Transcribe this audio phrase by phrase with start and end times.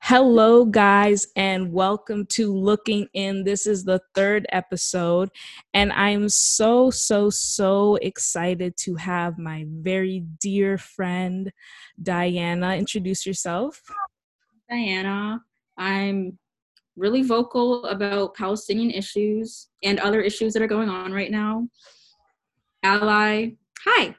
[0.00, 3.44] Hello, guys, and welcome to Looking In.
[3.44, 5.28] This is the third episode,
[5.74, 11.52] and I'm so, so, so excited to have my very dear friend,
[12.02, 12.76] Diana.
[12.76, 13.82] Introduce yourself.
[14.70, 15.42] Diana.
[15.76, 16.38] I'm
[16.96, 21.68] really vocal about Palestinian issues and other issues that are going on right now.
[22.82, 23.50] Ally.
[23.84, 24.14] Hi.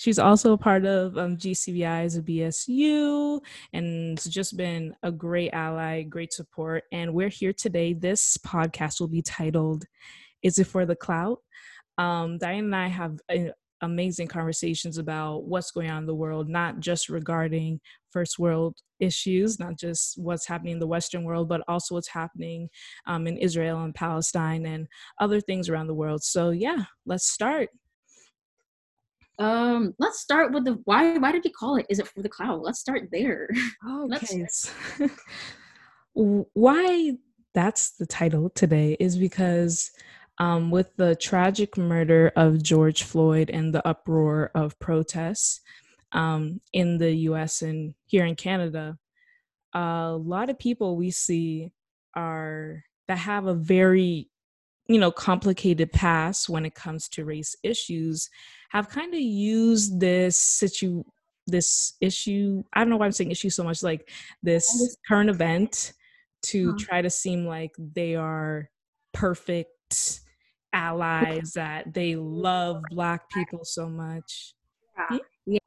[0.00, 3.40] She's also a part of um, a BSU
[3.74, 6.84] and it's just been a great ally, great support.
[6.90, 7.92] And we're here today.
[7.92, 9.84] This podcast will be titled
[10.42, 11.40] Is It for the Clout?
[11.98, 13.50] Um, Diane and I have uh,
[13.82, 17.78] amazing conversations about what's going on in the world, not just regarding
[18.08, 22.70] first world issues, not just what's happening in the Western world, but also what's happening
[23.06, 24.86] um, in Israel and Palestine and
[25.20, 26.22] other things around the world.
[26.22, 27.68] So, yeah, let's start.
[29.40, 31.16] Um, let's start with the why.
[31.16, 31.86] Why did you call it?
[31.88, 32.62] Is it for the clout?
[32.62, 33.48] Let's start there.
[33.88, 34.46] Okay.
[36.12, 37.12] why
[37.54, 39.90] that's the title today is because
[40.38, 45.60] um, with the tragic murder of George Floyd and the uproar of protests
[46.12, 47.62] um, in the U.S.
[47.62, 48.98] and here in Canada,
[49.74, 51.72] a lot of people we see
[52.14, 54.28] are that have a very
[54.86, 58.28] you know complicated past when it comes to race issues
[58.70, 61.04] have kind of used this situ
[61.46, 64.08] this issue i don't know why i'm saying issue so much like
[64.42, 65.92] this current event
[66.42, 66.76] to huh.
[66.78, 68.70] try to seem like they are
[69.12, 70.20] perfect
[70.72, 74.54] allies that they love black people so much
[74.96, 75.16] yeah, hmm?
[75.46, 75.58] yeah.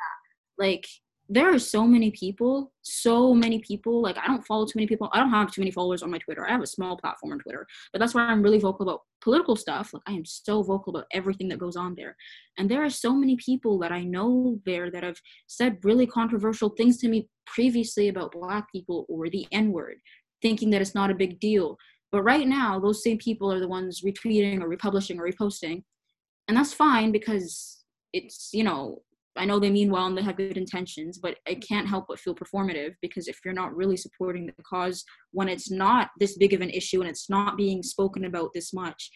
[0.57, 0.87] like
[1.33, 4.03] there are so many people, so many people.
[4.03, 5.09] Like I don't follow too many people.
[5.11, 6.47] I don't have too many followers on my Twitter.
[6.47, 9.55] I have a small platform on Twitter, but that's where I'm really vocal about political
[9.55, 9.93] stuff.
[9.93, 12.15] Like I am so vocal about everything that goes on there.
[12.59, 15.17] And there are so many people that I know there that have
[15.47, 19.97] said really controversial things to me previously about black people or the N-word,
[20.43, 21.77] thinking that it's not a big deal.
[22.11, 25.83] But right now, those same people are the ones retweeting or republishing or reposting.
[26.47, 29.01] And that's fine because it's, you know,
[29.35, 32.19] I know they mean well and they have good intentions, but it can't help but
[32.19, 36.53] feel performative because if you're not really supporting the cause when it's not this big
[36.53, 39.09] of an issue and it's not being spoken about this much,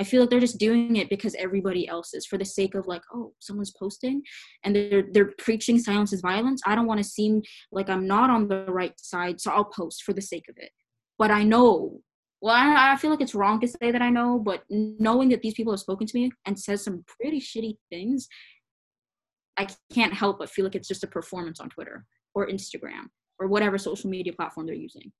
[0.00, 2.86] I feel like they're just doing it because everybody else is for the sake of
[2.86, 4.22] like, oh, someone's posting
[4.62, 6.62] and they're they're preaching silence is violence.
[6.64, 7.42] I don't want to seem
[7.72, 10.70] like I'm not on the right side, so I'll post for the sake of it.
[11.18, 12.00] But I know
[12.40, 15.42] well, I, I feel like it's wrong to say that I know, but knowing that
[15.42, 18.28] these people have spoken to me and said some pretty shitty things
[19.58, 23.06] I can't help but feel like it's just a performance on Twitter or Instagram
[23.38, 25.12] or whatever social media platform they're using.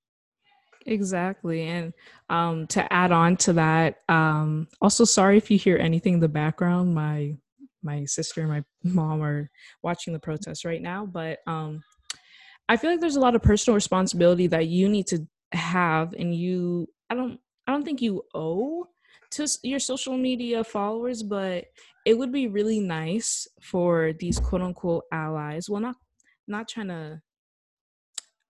[0.87, 1.63] Exactly.
[1.63, 1.93] And
[2.31, 6.29] um, to add on to that, um, also sorry if you hear anything in the
[6.29, 6.95] background.
[6.95, 7.37] My
[7.83, 9.51] my sister and my mom are
[9.83, 11.83] watching the protests right now, but um,
[12.69, 16.35] I feel like there's a lot of personal responsibility that you need to have, and
[16.35, 18.89] you I don't I don't think you owe
[19.33, 21.67] to your social media followers, but
[22.07, 25.69] it would be really nice for these quote unquote allies.
[25.69, 25.97] Well, not
[26.47, 27.21] not trying to.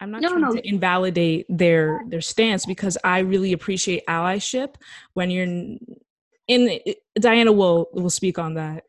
[0.00, 0.52] I'm not no, trying no.
[0.52, 4.76] to invalidate their their stance because I really appreciate allyship
[5.14, 5.78] when you're in.
[6.46, 6.80] in
[7.18, 8.84] Diana will will speak on that.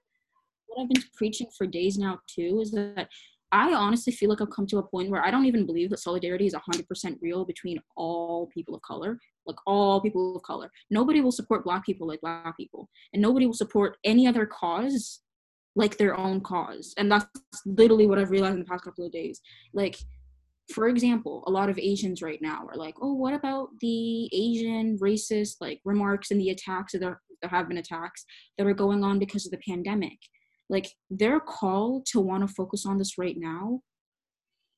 [0.67, 3.09] What I've been preaching for days now too is that
[3.51, 6.00] I honestly feel like I've come to a point where I don't even believe that
[6.00, 10.71] solidarity is 100% real between all people of color like all people of color.
[10.89, 15.21] Nobody will support black people like black people, and nobody will support any other cause
[15.75, 16.93] like their own cause.
[16.97, 17.25] And that's
[17.65, 19.39] literally what I've realized in the past couple of days.
[19.73, 19.97] Like,
[20.73, 24.97] for example, a lot of Asians right now are like, oh, what about the Asian
[24.99, 28.25] racist like remarks and the attacks that there, there have been attacks
[28.57, 30.17] that are going on because of the pandemic?
[30.69, 33.81] Like their call to want to focus on this right now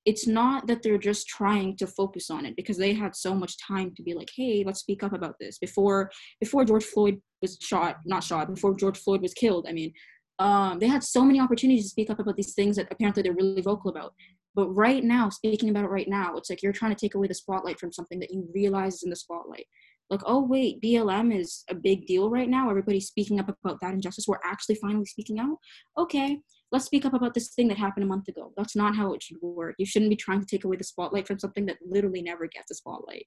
[0.05, 3.55] it's not that they're just trying to focus on it because they had so much
[3.59, 7.57] time to be like hey let's speak up about this before before george floyd was
[7.61, 9.93] shot not shot before george floyd was killed i mean
[10.41, 13.33] um, they had so many opportunities to speak up about these things that apparently they're
[13.33, 14.15] really vocal about.
[14.55, 17.27] But right now speaking about it right now it's like you're trying to take away
[17.27, 19.67] the spotlight from something that you realize is in the spotlight.
[20.09, 22.71] Like oh wait blm is a big deal right now.
[22.71, 24.25] Everybody's speaking up about that injustice.
[24.27, 25.57] We're actually finally speaking out?
[25.97, 26.39] Okay
[26.71, 28.53] let's speak up about this thing that happened a month ago.
[28.55, 29.75] That's not how it should work.
[29.77, 32.71] You shouldn't be trying to take away the spotlight from something that literally never gets
[32.71, 33.25] a spotlight.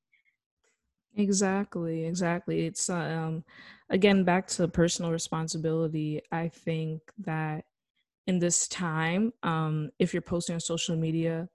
[1.17, 2.67] Exactly, exactly.
[2.67, 3.45] It's um
[3.91, 6.21] again back to personal responsibility.
[6.33, 7.65] I think that
[8.27, 11.49] in this time, um, if you're posting on social media,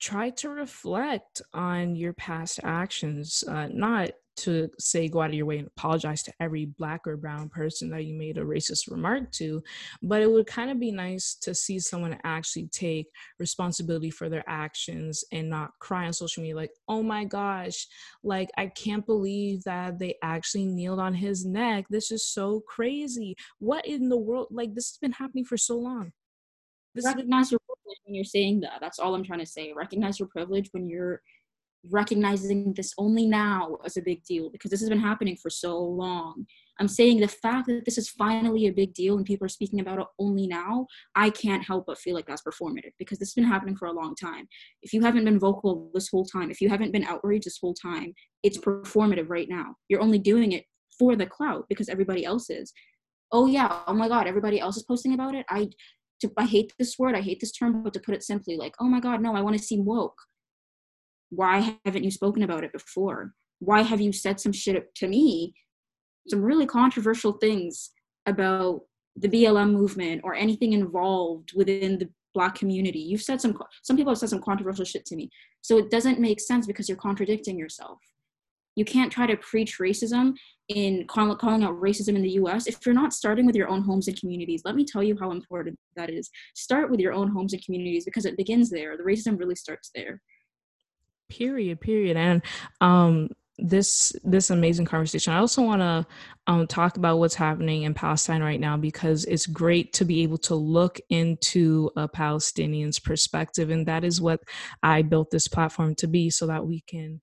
[0.00, 3.44] try to reflect on your past actions.
[3.46, 4.10] Uh, not
[4.40, 7.90] to say go out of your way and apologize to every black or brown person
[7.90, 9.62] that you made a racist remark to
[10.02, 13.06] but it would kind of be nice to see someone actually take
[13.38, 17.86] responsibility for their actions and not cry on social media like oh my gosh
[18.22, 21.86] like i can't believe that they actually kneeled on his neck.
[21.90, 23.36] This is so crazy.
[23.58, 26.12] What in the world like this has been happening for so long.
[26.94, 28.78] This recognize your privilege when you're saying that.
[28.80, 29.72] That's all i'm trying to say.
[29.72, 31.22] Recognize your privilege when you're
[31.88, 35.78] recognizing this only now as a big deal because this has been happening for so
[35.78, 36.46] long.
[36.78, 39.80] I'm saying the fact that this is finally a big deal and people are speaking
[39.80, 43.34] about it only now, I can't help but feel like that's performative because this has
[43.34, 44.48] been happening for a long time.
[44.82, 47.74] If you haven't been vocal this whole time, if you haven't been outraged this whole
[47.74, 49.74] time, it's performative right now.
[49.88, 50.64] You're only doing it
[50.98, 52.72] for the clout because everybody else is.
[53.32, 55.46] Oh yeah, oh my god, everybody else is posting about it.
[55.48, 55.70] I
[56.20, 58.74] to, I hate this word, I hate this term, but to put it simply, like,
[58.78, 60.16] oh my god, no, I want to seem woke
[61.30, 63.32] why haven't you spoken about it before?
[63.60, 65.54] Why have you said some shit to me,
[66.28, 67.90] some really controversial things
[68.26, 68.82] about
[69.16, 72.98] the BLM movement or anything involved within the black community?
[72.98, 75.30] You've said some, some people have said some controversial shit to me.
[75.62, 77.98] So it doesn't make sense because you're contradicting yourself.
[78.76, 80.34] You can't try to preach racism
[80.68, 84.08] in calling out racism in the US if you're not starting with your own homes
[84.08, 84.62] and communities.
[84.64, 86.30] Let me tell you how important that is.
[86.54, 88.96] Start with your own homes and communities because it begins there.
[88.96, 90.22] The racism really starts there
[91.30, 92.42] period period and
[92.80, 93.28] um
[93.62, 95.32] this this amazing conversation.
[95.32, 96.06] I also want to
[96.46, 100.38] um, talk about what's happening in Palestine right now because it's great to be able
[100.38, 104.40] to look into a Palestinian's perspective, and that is what
[104.82, 107.20] I built this platform to be, so that we can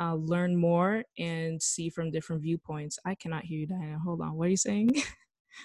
[0.00, 2.98] uh, learn more and see from different viewpoints.
[3.04, 3.98] I cannot hear you, Diana.
[4.04, 4.90] Hold on, what are you saying?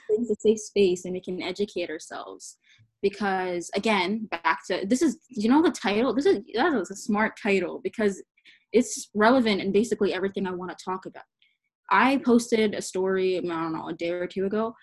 [0.09, 2.57] It's a safe space, and we can educate ourselves
[3.01, 6.95] because again back to this is you know the title this is that was a
[6.95, 8.21] smart title because
[8.71, 11.23] it's relevant in basically everything i want to talk about.
[11.91, 14.75] I posted a story i don't know a day or two ago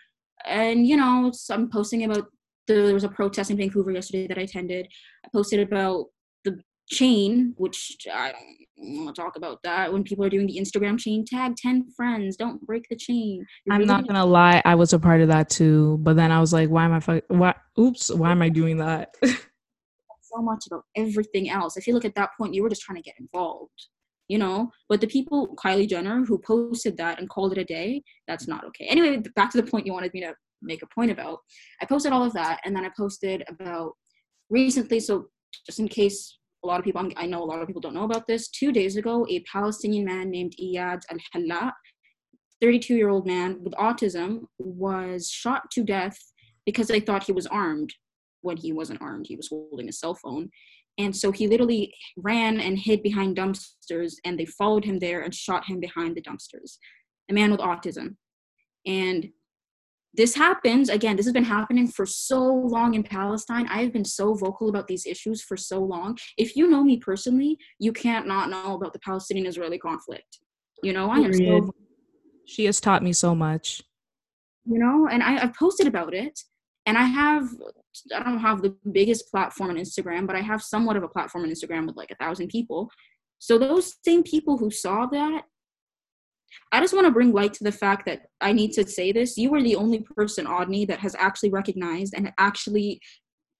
[0.44, 2.26] and you know i'm posting about
[2.66, 4.88] the, there was a protest in vancouver yesterday that i attended.
[5.24, 6.06] I posted about
[6.44, 6.60] the
[6.90, 11.24] chain which i don't to talk about that when people are doing the Instagram chain
[11.24, 13.44] tag 10 friends don't break the chain.
[13.64, 16.30] You're I'm really not gonna lie I was a part of that too but then
[16.30, 19.14] I was like why am I fuck why oops why am I doing that?
[20.34, 21.78] So much about everything else.
[21.78, 23.86] I feel like at that point you were just trying to get involved
[24.28, 24.72] you know?
[24.88, 28.64] But the people Kylie Jenner who posted that and called it a day that's not
[28.64, 28.86] okay.
[28.86, 31.38] Anyway back to the point you wanted me to make a point about.
[31.80, 33.92] I posted all of that and then I posted about
[34.50, 35.26] recently so
[35.64, 38.04] just in case a lot of people, I know a lot of people don't know
[38.04, 38.48] about this.
[38.48, 41.72] Two days ago, a Palestinian man named Iyad al Hallaq,
[42.60, 46.18] 32 year old man with autism, was shot to death
[46.64, 47.94] because they thought he was armed
[48.40, 49.26] when he wasn't armed.
[49.28, 50.50] He was holding a cell phone.
[50.98, 55.34] And so he literally ran and hid behind dumpsters, and they followed him there and
[55.34, 56.78] shot him behind the dumpsters.
[57.30, 58.16] A man with autism.
[58.86, 59.28] And
[60.16, 63.66] this happens again this has been happening for so long in palestine.
[63.68, 66.18] I have been so vocal about these issues for so long.
[66.36, 70.38] If you know me personally you can't not know about the palestinian israeli conflict.
[70.82, 71.70] You know i am so
[72.44, 73.82] she has taught me so much.
[74.64, 76.38] You know and I, i've posted about it
[76.86, 77.48] and i have
[78.14, 81.44] i don't have the biggest platform on instagram but i have somewhat of a platform
[81.44, 82.90] on instagram with like a thousand people.
[83.38, 85.42] So those same people who saw that
[86.72, 89.36] I just want to bring light to the fact that I need to say this.
[89.36, 93.00] You were the only person, Audney, that has actually recognized and actually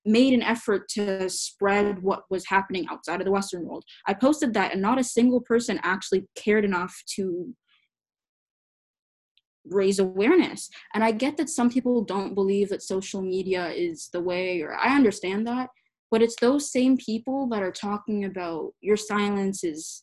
[0.04, 3.84] made an effort to spread what was happening outside of the Western world.
[4.06, 7.54] I posted that, and not a single person actually cared enough to
[9.68, 10.70] raise awareness.
[10.94, 14.76] And I get that some people don't believe that social media is the way, or
[14.76, 15.70] I understand that,
[16.10, 20.02] but it's those same people that are talking about your silence is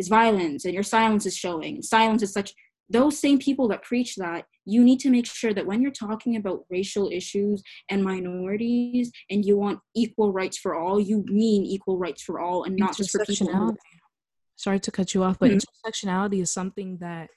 [0.00, 2.50] is violence and your silence is showing silence is such
[2.88, 6.36] those same people that preach that you need to make sure that when you're talking
[6.36, 11.98] about racial issues and minorities and you want equal rights for all you mean equal
[11.98, 13.76] rights for all and not just for people
[14.56, 15.58] sorry to cut you off but mm-hmm.
[15.58, 17.28] intersectionality is something that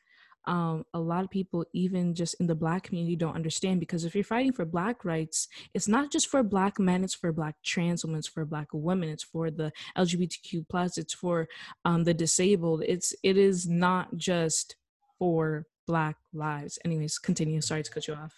[0.46, 4.14] um, a lot of people, even just in the Black community, don't understand because if
[4.16, 8.04] you're fighting for Black rights, it's not just for Black men, it's for Black trans
[8.04, 11.48] women, it's for Black women, it's for the LGBTQ plus, it's for
[11.86, 12.84] um, the disabled.
[12.86, 14.76] It's it is not just
[15.18, 16.78] for Black lives.
[16.84, 17.62] Anyways, continue.
[17.62, 18.38] Sorry to cut you off.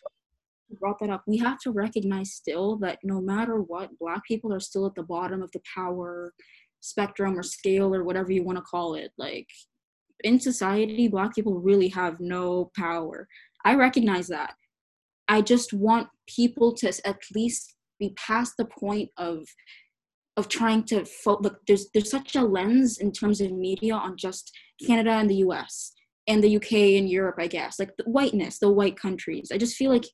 [0.80, 1.24] brought that up.
[1.28, 5.04] We have to recognize still that no matter what, Black people are still at the
[5.04, 6.34] bottom of the power
[6.82, 9.12] spectrum or scale or whatever you want to call it.
[9.18, 9.50] Like
[10.24, 13.28] in society, Black people really have no power.
[13.64, 14.54] I recognize that.
[15.28, 19.46] I just want people to at least be past the point of
[20.38, 24.18] of trying to fo- look there's there's such a lens in terms of media on
[24.18, 24.52] just
[24.86, 25.94] Canada and the US
[26.28, 29.52] and the UK and Europe, I guess, like the whiteness, the white countries.
[29.54, 30.06] I just feel like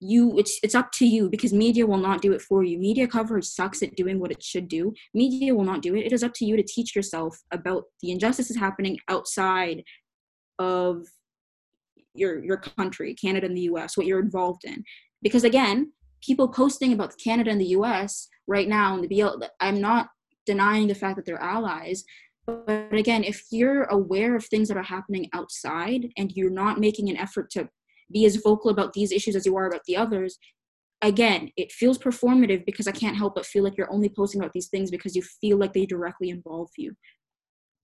[0.00, 2.78] you it's it's up to you because media will not do it for you.
[2.78, 4.92] Media coverage sucks at doing what it should do.
[5.14, 6.06] Media will not do it.
[6.06, 9.82] It is up to you to teach yourself about the injustices happening outside
[10.58, 11.06] of
[12.14, 14.82] your your country canada and the us what you're involved in.
[15.22, 15.92] Because again
[16.22, 20.08] people posting about canada and the us right now and the BL, i'm not
[20.46, 22.04] denying the fact that they're allies
[22.46, 27.08] but again if you're aware of things that are happening outside and you're not making
[27.08, 27.68] an effort to
[28.12, 30.38] be as vocal about these issues as you are about the others.
[31.02, 34.52] Again it feels performative because i can't help but feel like you're only posting about
[34.52, 36.94] these things because you feel like they directly involve you.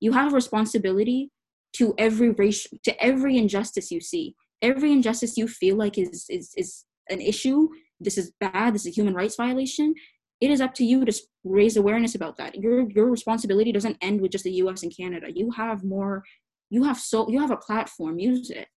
[0.01, 1.31] You have a responsibility
[1.75, 4.35] to every race to every injustice you see.
[4.63, 7.69] Every injustice you feel like is is is an issue
[8.01, 9.95] this is bad this is a human rights violation
[10.41, 11.13] it is up to you to
[11.45, 12.57] raise awareness about that.
[12.57, 15.29] Your your responsibility doesn't end with just the us and canada.
[15.35, 16.25] You have more
[16.69, 18.69] you have so you have a platform use it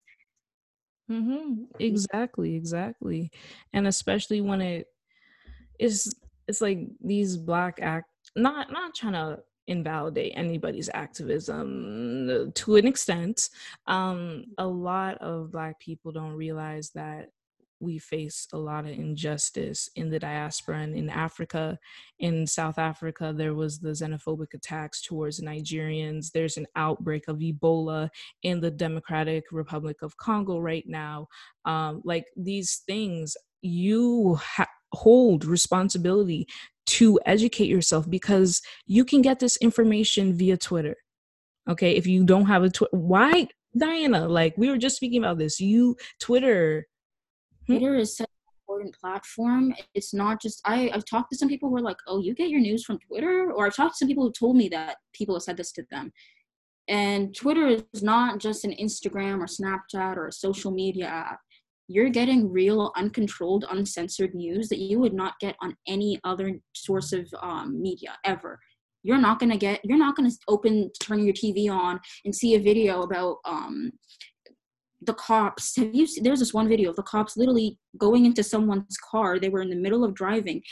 [1.10, 1.64] Mm-hmm.
[1.80, 3.30] Exactly, exactly.
[3.72, 4.86] And especially when it
[5.78, 6.14] is
[6.48, 13.50] it's like these black act not not trying to invalidate anybody's activism to an extent.
[13.86, 17.30] Um a lot of black people don't realize that
[17.80, 21.78] we face a lot of injustice in the diaspora and in Africa.
[22.18, 26.30] In South Africa, there was the xenophobic attacks towards Nigerians.
[26.32, 28.10] There's an outbreak of Ebola
[28.42, 31.28] in the Democratic Republic of Congo right now.
[31.64, 36.46] Um, like these things, you ha- hold responsibility
[36.86, 40.96] to educate yourself because you can get this information via Twitter.
[41.68, 43.46] Okay, if you don't have a Twitter, why
[43.76, 44.26] Diana?
[44.28, 45.60] Like we were just speaking about this.
[45.60, 46.86] You Twitter?
[47.70, 49.74] Twitter is such an important platform.
[49.94, 52.50] It's not just I, I've talked to some people who are like, oh, you get
[52.50, 53.52] your news from Twitter?
[53.52, 55.84] Or I've talked to some people who told me that people have said this to
[55.90, 56.12] them.
[56.88, 61.38] And Twitter is not just an Instagram or Snapchat or a social media app.
[61.86, 67.12] You're getting real, uncontrolled, uncensored news that you would not get on any other source
[67.12, 68.58] of um, media ever
[69.02, 72.60] you're not to get you're not to open turn your tv on and see a
[72.60, 73.90] video about um
[75.02, 78.42] the cops have you seen, there's this one video of the cops literally going into
[78.42, 80.62] someone's car they were in the middle of driving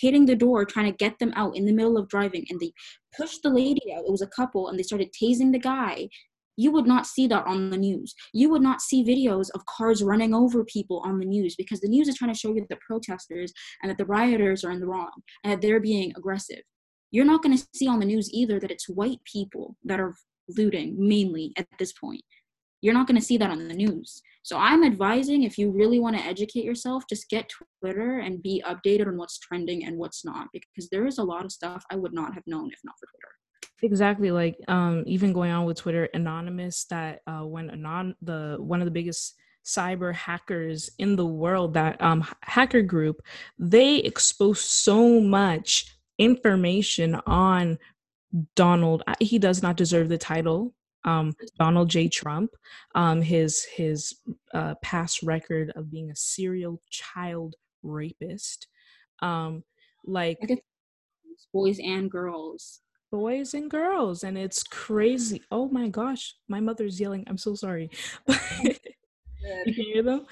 [0.00, 2.72] hitting the door trying to get them out in the middle of driving and they
[3.16, 6.08] pushed the lady out it was a couple and they started tasing the guy.
[6.56, 8.14] You would not see that on the news.
[8.32, 11.88] You would not see videos of cars running over people on the news because the
[11.88, 14.80] news is trying to show you that the protesters and that the rioters are in
[14.80, 15.12] the wrong
[15.44, 16.62] and that they're being aggressive.
[17.12, 20.14] You're not going to see on the news either that it's white people that are
[20.48, 22.22] looting mainly at this point
[22.80, 24.22] you're not going to see that on the news.
[24.42, 27.50] So I'm advising if you really want to educate yourself, just get
[27.82, 31.44] Twitter and be updated on what's trending and what's not because there is a lot
[31.44, 33.34] of stuff I would not have known if not for Twitter.
[33.82, 38.80] Exactly, like um, even going on with Twitter, anonymous that uh, when anon the one
[38.80, 43.20] of the biggest cyber hackers in the world, that um, hacker group,
[43.58, 47.78] they expose so much information on
[48.56, 49.02] Donald.
[49.20, 50.74] He does not deserve the title
[51.04, 52.08] um, Donald J.
[52.08, 52.50] Trump,
[52.94, 54.16] um, his his
[54.54, 58.66] uh, past record of being a serial child rapist,
[59.20, 59.62] um,
[60.04, 60.38] like
[61.52, 65.42] boys and girls, boys and girls, and it's crazy.
[65.50, 67.24] Oh my gosh, my mother's yelling.
[67.26, 67.90] I'm so sorry.
[69.66, 70.26] you can hear them.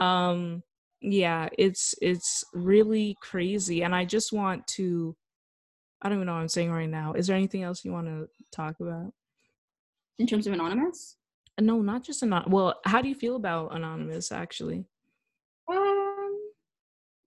[0.00, 0.62] Um,
[1.00, 5.16] yeah, it's it's really crazy, and I just want to.
[6.00, 7.12] I don't even know what I'm saying right now.
[7.12, 9.12] Is there anything else you want to talk about?
[10.18, 11.16] In terms of anonymous?
[11.60, 12.52] No, not just anonymous.
[12.52, 14.84] Well, how do you feel about anonymous actually?
[15.70, 16.38] Um,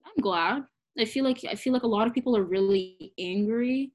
[0.05, 0.63] I'm glad.
[0.97, 3.91] I feel like I feel like a lot of people are really angry,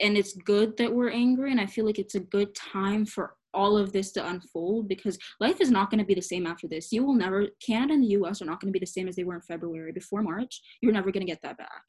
[0.00, 1.50] and it's good that we're angry.
[1.50, 5.16] And I feel like it's a good time for all of this to unfold because
[5.40, 6.92] life is not going to be the same after this.
[6.92, 7.48] You will never.
[7.64, 8.40] Canada and the U.S.
[8.40, 9.92] are not going to be the same as they were in February.
[9.92, 11.84] Before March, you're never going to get that back.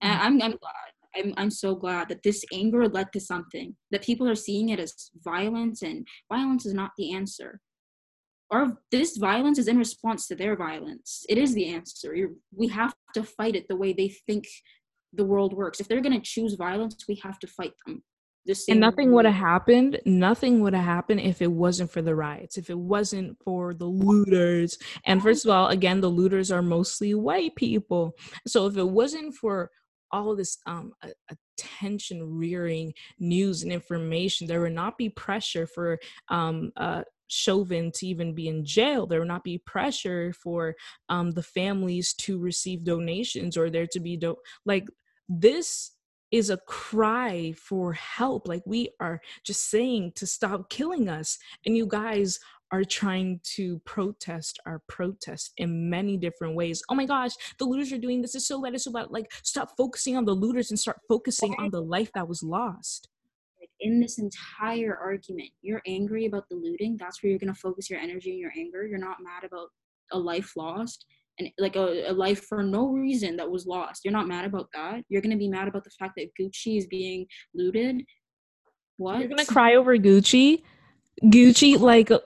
[0.00, 0.24] And mm.
[0.24, 0.92] I'm I'm glad.
[1.16, 4.80] I'm, I'm so glad that this anger led to something that people are seeing it
[4.80, 7.60] as violence and violence is not the answer.
[8.50, 11.24] Or this violence is in response to their violence.
[11.28, 12.14] It is the answer.
[12.54, 14.46] We have to fight it the way they think
[15.14, 15.80] the world works.
[15.80, 18.02] If they're going to choose violence we have to fight them
[18.44, 22.14] the and nothing would have happened nothing would have happened if it wasn't for the
[22.14, 24.78] riots if it wasn't for the looters.
[25.06, 28.16] And first of all again the looters are mostly white people.
[28.46, 29.70] So if it wasn't for
[30.12, 30.92] all this um,
[31.30, 34.46] attention rearing news and information.
[34.46, 39.06] There would not be pressure for um, uh, Chauvin to even be in jail.
[39.06, 40.74] There would not be pressure for
[41.08, 44.86] um, the families to receive donations or there to be do- like
[45.28, 45.92] this
[46.32, 48.48] is a cry for help.
[48.48, 51.38] Like we are just saying to stop killing us.
[51.66, 52.38] And you guys
[52.72, 56.82] are trying to protest our protest in many different ways.
[56.88, 58.34] Oh my gosh, the looters are doing this.
[58.34, 58.74] It's so bad.
[58.74, 59.08] It's so bad.
[59.10, 63.08] Like, stop focusing on the looters and start focusing on the life that was lost.
[63.80, 66.96] In this entire argument, you're angry about the looting.
[66.98, 68.86] That's where you're going to focus your energy and your anger.
[68.86, 69.68] You're not mad about
[70.12, 71.04] a life lost
[71.38, 74.04] and like a, a life for no reason that was lost.
[74.04, 75.04] You're not mad about that.
[75.08, 78.02] You're going to be mad about the fact that Gucci is being looted.
[78.96, 79.18] What?
[79.18, 80.62] You're going to cry over Gucci?
[81.24, 82.18] Gucci, like, uh,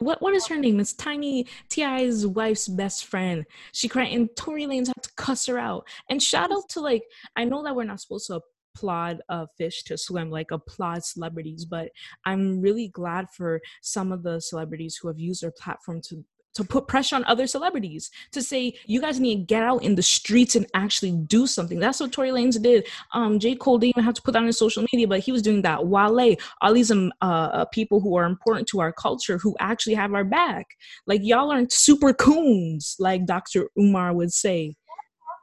[0.00, 0.78] what what is her name?
[0.78, 3.44] It's Tiny T.I.'s wife's best friend.
[3.72, 5.86] She cried, and Tory Lanez had to cuss her out.
[6.08, 7.02] And shout out to like,
[7.34, 8.40] I know that we're not supposed to
[8.76, 11.88] applaud a fish to swim, like applaud celebrities, but
[12.24, 16.24] I'm really glad for some of the celebrities who have used their platform to
[16.56, 19.94] to put pressure on other celebrities to say you guys need to get out in
[19.94, 21.78] the streets and actually do something.
[21.78, 22.86] That's what Tory Lanez did.
[23.12, 23.54] Um, J.
[23.54, 25.62] Cole didn't even have to put that on his social media, but he was doing
[25.62, 25.86] that.
[25.86, 29.94] Wale, all these um, uh, uh, people who are important to our culture who actually
[29.94, 30.66] have our back.
[31.06, 33.68] Like y'all aren't super coons, like Dr.
[33.78, 34.74] Umar would say.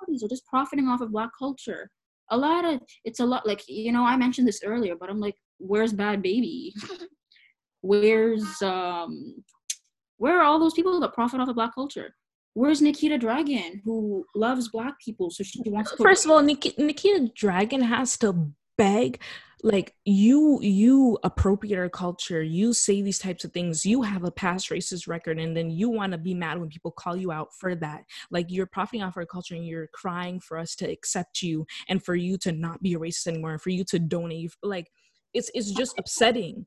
[0.09, 1.89] Are just profiting off of black culture.
[2.29, 5.19] A lot of it's a lot like you know I mentioned this earlier, but I'm
[5.19, 6.71] like, where's Bhad Bhabie?
[7.81, 9.35] where's um
[10.23, 12.15] where are all those people that profit off of black culture?
[12.53, 16.01] Where's Nikita Dragun, who loves black people, so she wants to?
[16.01, 19.19] First of all, Nik- Nikita Dragun has to beg,
[19.63, 22.41] like you, you appropriate our culture.
[22.41, 23.85] You say these types of things.
[23.85, 26.91] You have a past racist record, and then you want to be mad when people
[26.91, 28.05] call you out for that.
[28.31, 32.01] Like you're profiting off our culture, and you're crying for us to accept you, and
[32.01, 34.53] for you to not be a racist anymore, and for you to donate.
[34.63, 34.87] Like
[35.33, 36.65] it's it's just upsetting.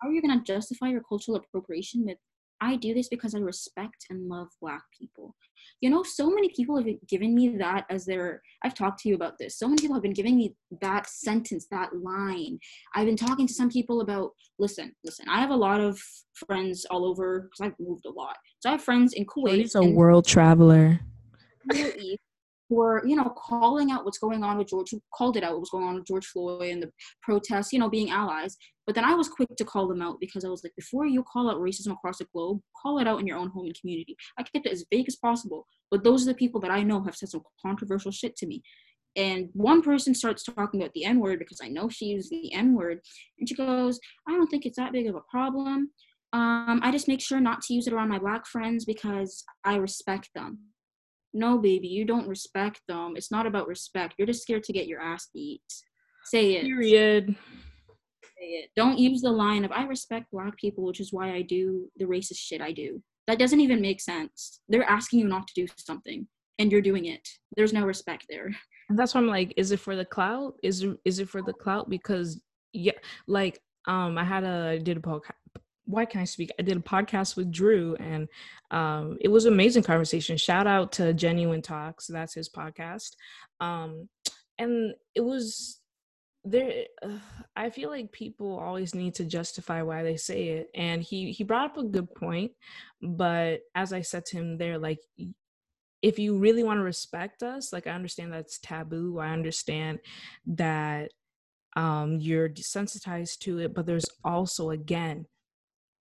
[0.00, 2.16] How are you gonna justify your cultural appropriation with
[2.60, 5.34] I do this because I respect and love Black people.
[5.80, 9.14] You know, so many people have given me that as their, I've talked to you
[9.14, 9.58] about this.
[9.58, 12.58] So many people have been giving me that sentence, that line.
[12.94, 16.00] I've been talking to some people about, listen, listen, I have a lot of
[16.34, 18.36] friends all over because I've moved a lot.
[18.60, 19.56] So I have friends in Kuwait.
[19.56, 21.00] He's a world traveler
[21.72, 25.52] who are, you know, calling out what's going on with George, who called it out
[25.52, 26.90] what was going on with George Floyd and the
[27.22, 28.56] protests, you know, being allies.
[28.88, 31.22] But then I was quick to call them out because I was like, before you
[31.22, 34.16] call out racism across the globe, call it out in your own home and community.
[34.38, 35.66] I kept it as vague as possible.
[35.90, 38.62] But those are the people that I know have said some controversial shit to me.
[39.14, 42.50] And one person starts talking about the N word because I know she used the
[42.54, 43.00] N word.
[43.38, 45.90] And she goes, I don't think it's that big of a problem.
[46.32, 49.76] Um, I just make sure not to use it around my black friends because I
[49.76, 50.60] respect them
[51.34, 54.86] no baby you don't respect them it's not about respect you're just scared to get
[54.86, 55.60] your ass beat
[56.24, 57.36] say it period
[58.40, 58.70] it.
[58.76, 62.04] Don't use the line of i respect black people which is why i do the
[62.04, 63.02] racist shit i do.
[63.26, 64.60] That doesn't even make sense.
[64.68, 66.26] They're asking you not to do something
[66.58, 67.28] and you're doing it.
[67.56, 68.50] There's no respect there.
[68.88, 70.54] And that's why i'm like is it for the clout?
[70.62, 71.90] Is is it for the clout?
[71.90, 72.40] Because
[72.72, 72.92] yeah
[73.26, 75.32] like um i had a I did a podcast
[75.88, 76.50] why can I speak?
[76.58, 78.28] I did a podcast with Drew and
[78.70, 80.36] um, it was an amazing conversation.
[80.36, 83.12] Shout out to Genuine Talks, that's his podcast.
[83.60, 84.06] Um,
[84.58, 85.77] and it was
[86.50, 86.84] there.
[87.02, 87.18] Uh,
[87.56, 91.44] I feel like people always need to justify why they say it, and he he
[91.44, 92.52] brought up a good point.
[93.02, 95.00] But as I said to him there, like
[96.02, 99.18] if you really want to respect us, like I understand that's taboo.
[99.18, 99.98] I understand
[100.46, 101.10] that
[101.76, 105.26] um, you're desensitized to it, but there's also again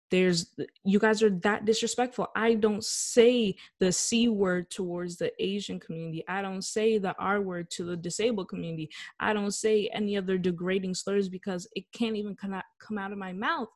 [0.10, 2.28] there's you guys are that disrespectful.
[2.36, 6.24] I don't say the c word towards the asian community.
[6.28, 8.90] I don't say the r word to the disabled community.
[9.20, 13.34] I don't say any other degrading slurs because it can't even come out, of my
[13.34, 13.70] mouth.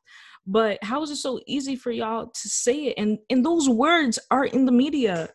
[0.46, 2.94] But how is it so easy for y'all to say it?
[2.98, 5.28] And and those words are in the media.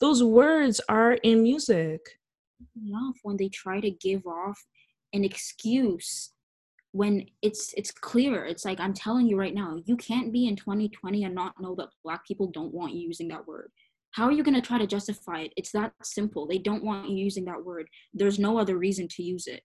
[0.00, 2.00] Those words are in music.
[2.76, 4.58] Enough when they try to give off
[5.12, 6.32] an excuse
[6.92, 8.44] when it's it's clear.
[8.44, 11.74] It's like i'm telling you right now you can't be in 2020 and not know
[11.76, 13.70] that black people don't want you using that word.
[14.12, 15.54] How are you going to try to justify it?
[15.56, 16.46] It's that simple.
[16.46, 17.88] They don't want you using that word.
[18.12, 19.62] There's no other reason to use it.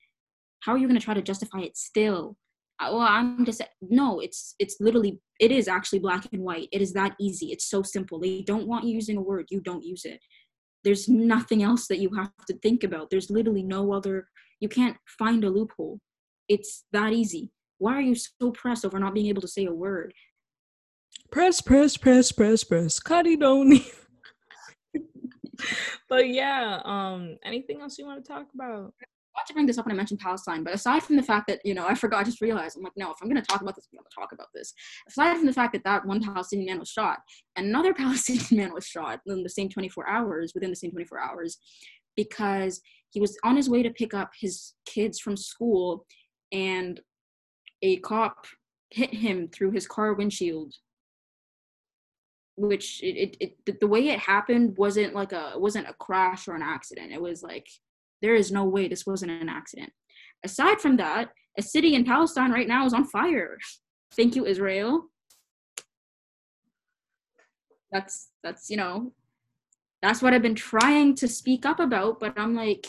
[0.62, 2.38] How are you going to try to justify it still?
[2.80, 6.70] Uh, well i'm just no it's it's literally it is actually black and white.
[6.72, 7.48] It is that easy.
[7.48, 8.20] It's so simple.
[8.20, 10.20] They don't want you using a word you don't use it.
[10.84, 13.10] There's nothing else that you have to think about.
[13.10, 16.00] There's literally no other you can't find a loophole
[16.50, 17.52] it's that easy.
[17.80, 20.14] Why are you so pressed over not being able to say a word?
[21.32, 23.00] Press, press, press, press, press.
[23.00, 23.80] Cuddy don't
[26.10, 28.94] but yeah, um, anything else you want to talk about?
[29.02, 31.48] I want to bring this up when I mentioned Palestine, but aside from the fact
[31.48, 33.48] that, you know, I forgot, I just realized, I'm like, no, if I'm going to
[33.48, 34.74] talk about this, I'm going to talk about this.
[35.08, 37.20] Aside from the fact that that one Palestinian man was shot,
[37.56, 41.60] another Palestinian man was shot in the same 24 hours, within the same 24 hours,
[42.16, 42.82] because
[43.12, 46.06] he was on his way to pick up his kids from school
[46.52, 47.00] and
[47.82, 48.46] a cop
[48.90, 50.74] hit him through his car windshield.
[52.56, 56.56] Which it, it, it the way it happened wasn't like a wasn't a crash or
[56.56, 57.12] an accident.
[57.12, 57.68] It was like
[58.22, 59.92] there is no way this wasn't an accident.
[60.44, 63.58] Aside from that a city in palestine right now is on fire.
[64.16, 65.06] Thank you israel.
[67.92, 69.14] That's that's you know
[70.02, 72.86] that's what i've been trying to speak up about but i'm like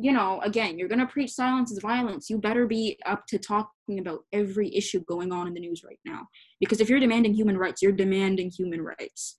[0.00, 2.28] you know again you're going to preach silence is violence.
[2.30, 5.98] You better be up to talking about every issue going on in the news right
[6.04, 6.26] now.
[6.60, 9.36] Because if you're demanding human rights you're demanding human rights.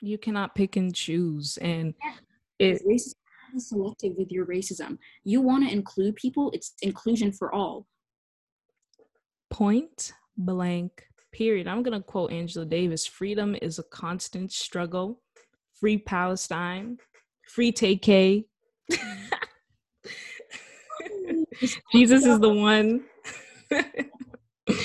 [0.00, 2.14] You cannot pick and choose and yeah.
[2.58, 3.14] it racism
[3.58, 4.96] selective with your racism.
[5.24, 7.86] You want to include people it's inclusion for all.
[9.50, 11.66] Point blank period.
[11.66, 15.20] I'm going to quote angela davis freedom is a constant struggle.
[15.74, 16.98] Free palestine.
[17.48, 18.02] Free take
[21.92, 23.04] Jesus is the one.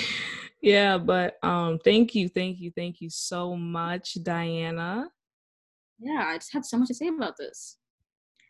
[0.62, 5.10] yeah, but um thank you, thank you, thank you so much, Diana.
[6.00, 7.78] Yeah, I just have so much to say about this.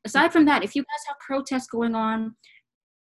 [0.05, 2.35] Aside from that, if you guys have protests going on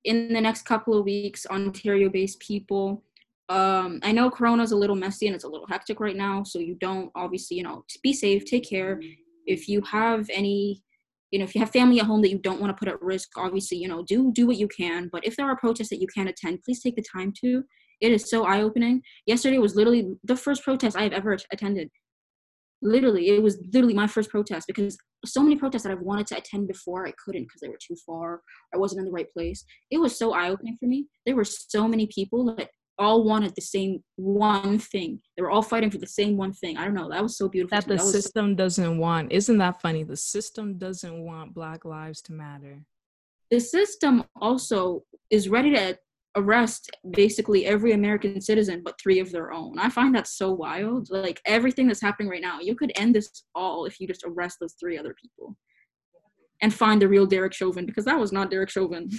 [0.05, 3.05] in the next couple of weeks, Ontario based people,
[3.49, 6.59] um, I know Corona's a little messy and it's a little hectic right now, so
[6.59, 9.01] you don't obviously, you know, be safe, take care.
[9.47, 10.83] If you have any
[11.33, 13.03] you know if you have family at home that you don't want to put at
[13.03, 15.09] risk obviously you know do do what you can.
[15.11, 17.65] But if there are protests that you can't attend please take the time to.
[18.01, 19.01] It is so eye-opening.
[19.27, 21.89] Yesterday was literally the first protest i have ever attended.
[22.83, 26.37] Literally it was literally my first protest because so many protests that i've wanted to
[26.37, 28.41] attend before i couldn't because they were too far
[28.75, 29.65] i wasn't in the right place.
[29.91, 31.07] It was so eye-opening for me.
[31.25, 32.71] There were so many people that
[33.03, 35.21] all wanted the same one thing.
[35.37, 36.77] They were all fighting for the same one thing.
[36.77, 37.11] I don't know.
[37.11, 37.77] That was so beautiful.
[37.77, 39.33] That the that system so- doesn't want.
[39.33, 40.05] Isn't that funny?
[40.05, 42.85] The system doesn't want Black lives to matter.
[43.51, 45.99] The system also is ready to
[46.37, 49.79] arrest basically every American citizen but three of their own.
[49.79, 51.11] I find that so wild.
[51.11, 54.59] Like everything that's happening right now, you could end this all if you just arrest
[54.61, 55.57] those three other people
[56.63, 59.11] and find the real Derek Chauvin because that was not Derek Chauvin.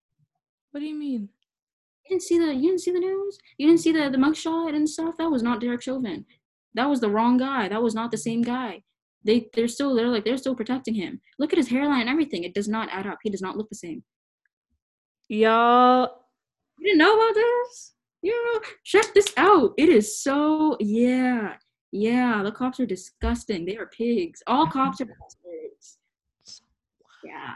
[0.72, 1.30] what do you mean?
[2.10, 3.38] Didn't see the you didn't see the news?
[3.56, 5.16] You didn't see the the mugshot and stuff?
[5.16, 6.26] That was not Derek Chauvin.
[6.74, 7.68] That was the wrong guy.
[7.68, 8.82] That was not the same guy.
[9.24, 11.20] They they're still they're like they're still protecting him.
[11.38, 12.44] Look at his hairline and everything.
[12.44, 13.18] It does not add up.
[13.22, 14.02] He does not look the same.
[15.28, 16.24] Y'all
[16.78, 17.94] You didn't know about this?
[18.22, 18.58] Yeah.
[18.84, 19.72] Check this out.
[19.78, 21.54] It is so yeah.
[21.92, 23.64] Yeah, the cops are disgusting.
[23.64, 24.42] They are pigs.
[24.46, 25.98] All cops are bastards.
[27.24, 27.54] Yeah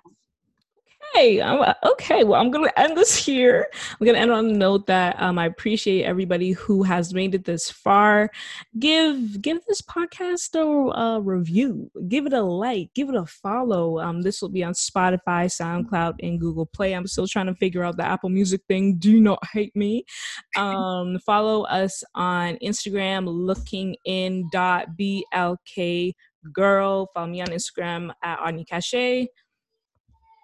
[1.15, 2.25] okay, I'm, okay.
[2.25, 3.69] Well, I'm gonna end this here.
[3.73, 7.45] I'm gonna end on a note that um, I appreciate everybody who has made it
[7.45, 8.31] this far.
[8.79, 11.91] Give give this podcast a, a review.
[12.09, 12.91] Give it a like.
[12.95, 14.01] Give it a follow.
[14.01, 16.95] Um, this will be on Spotify, SoundCloud, and Google Play.
[16.95, 18.97] I'm still trying to figure out the Apple Music thing.
[18.97, 20.05] Do not hate me.
[20.57, 26.15] Um, follow us on Instagram, looking in dot blk
[26.53, 27.11] girl.
[27.15, 29.29] Follow me on Instagram at Audney Cachet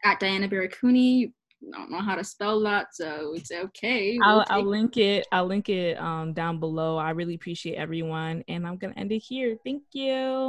[0.04, 1.32] at Diana Barakuni.
[1.74, 4.16] I don't know how to spell that, so it's okay.
[4.18, 5.26] We'll I'll, I'll link it.
[5.30, 6.96] I'll link it um, down below.
[6.96, 9.56] I really appreciate everyone, and I'm gonna end it here.
[9.62, 10.48] Thank you.